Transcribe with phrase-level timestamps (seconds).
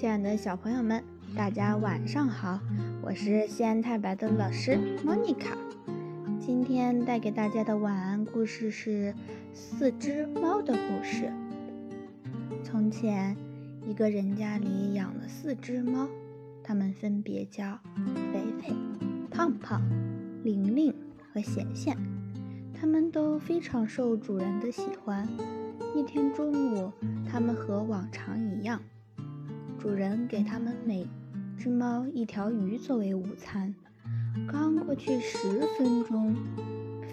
[0.00, 1.04] 亲爱的小朋友们，
[1.36, 2.58] 大家晚上好！
[3.02, 5.54] 我是西安太白的老师莫妮卡。
[6.40, 9.14] 今天带给大家的晚安故事是
[9.52, 11.30] 四只猫的故事。
[12.64, 13.36] 从前，
[13.86, 16.08] 一个人家里养了四只猫，
[16.64, 17.78] 它们分别叫
[18.32, 18.74] 肥肥、
[19.30, 19.82] 胖胖、
[20.42, 20.94] 玲玲
[21.30, 21.94] 和贤贤。
[22.72, 25.28] 它们都非常受主人的喜欢。
[25.94, 26.90] 一天中午，
[27.30, 28.80] 它们和往常一样。
[29.80, 31.08] 主人给它们每
[31.56, 33.74] 只猫一条鱼作为午餐。
[34.46, 35.38] 刚过去十
[35.78, 36.36] 分钟，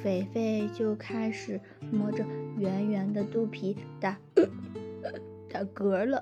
[0.03, 2.25] 肥肥就开始摸着
[2.57, 4.17] 圆圆的肚皮打
[5.49, 6.21] 打嗝了。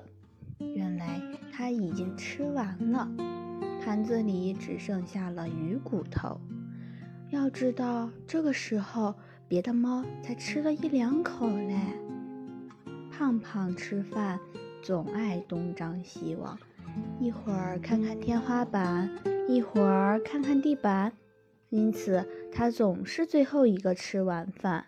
[0.60, 1.20] 原来
[1.52, 3.10] 它已经吃完了，
[3.84, 6.40] 盘子里只剩下了鱼骨头。
[7.30, 9.16] 要知道，这个时候
[9.48, 11.76] 别的猫才吃了一两口嘞。
[13.10, 14.38] 胖胖吃饭。
[14.86, 16.56] 总爱东张西望，
[17.18, 19.10] 一会儿看看天花板，
[19.48, 21.12] 一会儿看看地板，
[21.70, 24.86] 因此他总是最后一个吃晚饭。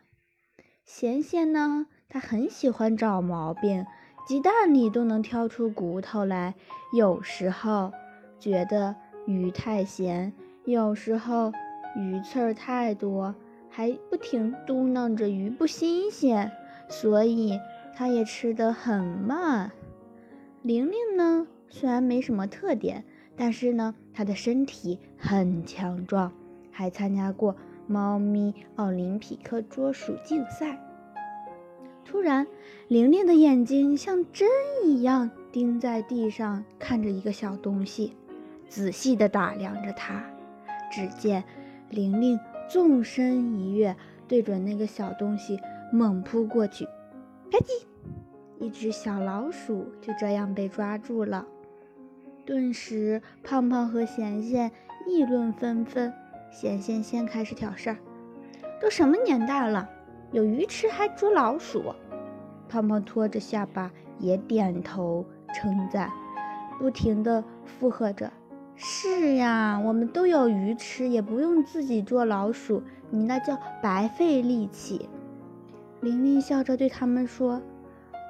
[0.84, 3.84] 贤贤呢，他很喜欢找毛病，
[4.24, 6.54] 鸡蛋里都能挑出骨头来。
[6.96, 7.92] 有时候
[8.38, 8.94] 觉得
[9.26, 10.32] 鱼太咸，
[10.64, 11.52] 有时候
[11.96, 13.34] 鱼刺儿太多，
[13.69, 16.52] 还不停嘟囔着鱼不新鲜，
[16.88, 17.58] 所以
[17.96, 19.72] 他也吃得很慢。
[20.69, 23.02] 玲玲呢，虽然没什么特点，
[23.34, 26.30] 但是呢，她的身体很强壮，
[26.70, 30.78] 还参加过猫咪奥林匹克捉鼠竞赛。
[32.05, 32.47] 突然，
[32.86, 34.47] 玲玲的眼睛像针
[34.84, 38.12] 一样盯在地上，看着一个小东西，
[38.69, 40.22] 仔细地打量着它。
[40.92, 41.42] 只见
[41.88, 42.38] 玲玲
[42.69, 43.97] 纵身一跃，
[44.28, 45.58] 对准那个小东西
[45.91, 46.84] 猛扑过去，
[47.50, 47.88] 啪叽！
[48.60, 51.46] 一只小老鼠就这样被抓住了，
[52.44, 54.72] 顿时胖胖和贤贤
[55.06, 56.12] 议论纷纷。
[56.50, 57.97] 贤贤先开始挑事儿
[58.82, 59.88] ：“都什么年代了，
[60.32, 61.94] 有鱼吃还捉老鼠？”
[62.68, 65.24] 胖胖拖着下巴也点头
[65.54, 66.10] 称赞，
[66.78, 68.32] 不停地附和着
[68.74, 75.08] ：“是呀，我们都有鱼吃，也不用自己捉老鼠，你那叫白费力气。”
[76.02, 77.62] 玲玲笑着对他们说。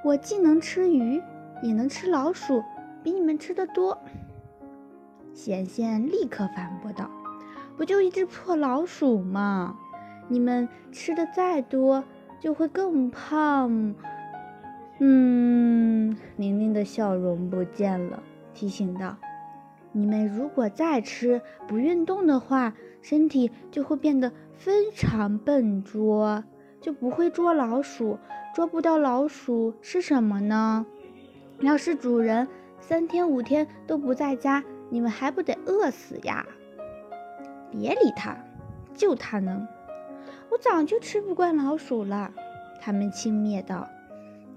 [0.05, 1.21] 我既能吃鱼，
[1.63, 2.63] 也能吃老鼠，
[3.03, 3.99] 比你们吃的多。
[5.35, 7.11] 贤贤立刻反驳道
[7.77, 9.77] ：“不就一只破老鼠吗？
[10.29, 12.05] 你们吃的再多，
[12.41, 13.95] 就会更胖。”
[15.01, 18.23] 嗯，玲玲的笑容不见了，
[18.55, 19.17] 提醒道
[19.93, 26.45] ：“你们如果再吃不运动的话，身体就会变得非常笨拙。”
[26.81, 28.19] 就不会捉老鼠，
[28.55, 30.87] 捉不到老鼠吃什么呢？
[31.61, 32.47] 要是主人
[32.81, 36.47] 三天五天都不在家，你们还不得饿死呀？
[37.71, 38.37] 别理他，
[38.95, 39.67] 就他能。
[40.51, 42.33] 我早就吃不惯老鼠了。
[42.81, 43.89] 他们轻蔑道。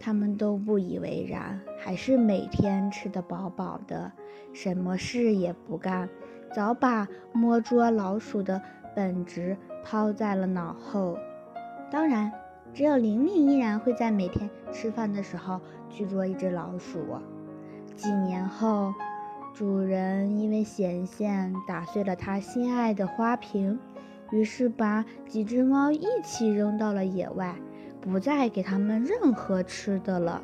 [0.03, 4.11] 他们都不以为然，还是每天吃得饱饱的，
[4.51, 6.09] 什么事也不干，
[6.55, 8.59] 早把摸捉老鼠的
[8.95, 11.19] 本质抛在了脑后。
[11.91, 12.31] 当然，
[12.73, 15.59] 只有玲玲依然会在每天吃饭的时候
[15.89, 16.99] 去捉一只老鼠。
[17.97, 18.93] 几年后，
[19.53, 23.77] 主人因为嫌线打碎了他心爱的花瓶，
[24.31, 27.53] 于是把几只猫一起扔到了野外，
[27.99, 30.41] 不再给它们任何吃的了，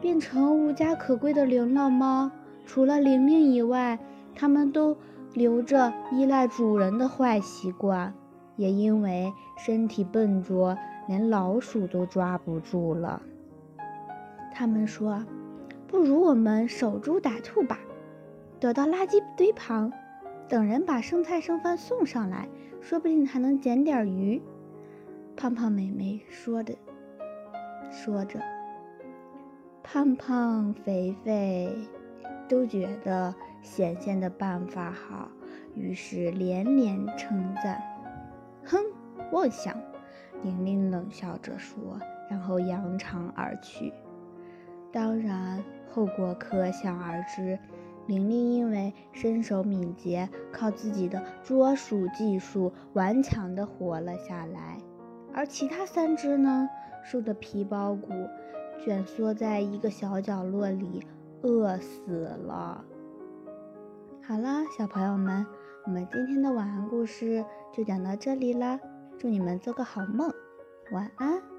[0.00, 2.30] 变成无家可归的流浪猫。
[2.64, 3.98] 除了玲玲以外，
[4.34, 4.96] 它们都
[5.34, 8.14] 留着依赖主人的坏习惯。
[8.62, 10.78] 也因为身体笨拙，
[11.08, 13.20] 连老鼠都抓不住了。
[14.54, 15.26] 他们说
[15.88, 17.80] ：“不如我们守株待兔吧，
[18.60, 19.92] 躲到垃圾堆旁，
[20.48, 22.48] 等人把剩菜剩饭送上来，
[22.80, 24.40] 说不定还能捡点鱼。”
[25.34, 26.72] 胖胖美美说着，
[27.90, 28.38] 说着，
[29.82, 31.74] 胖胖肥肥
[32.48, 35.28] 都觉得贤贤的办法好，
[35.74, 37.82] 于是连连称赞。
[38.64, 38.78] 哼，
[39.32, 39.76] 妄想！
[40.42, 43.92] 玲玲冷笑着说，然后扬长而去。
[44.92, 47.58] 当然，后果可想而知。
[48.08, 54.78] 玲玲因为身手敏捷，靠自己的捉鼠技术顽强地活了下来，
[55.32, 56.68] 而其他三只呢，
[57.04, 58.10] 瘦得皮包骨，
[58.84, 61.06] 蜷缩在一个小角落里，
[61.42, 62.84] 饿死了。
[64.26, 65.46] 好了，小朋友们。
[65.84, 68.78] 我们今天的晚安故事就讲到这里啦，
[69.18, 70.32] 祝你们做个好梦，
[70.92, 71.51] 晚安。